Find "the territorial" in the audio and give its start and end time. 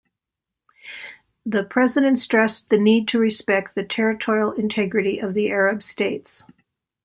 3.75-4.51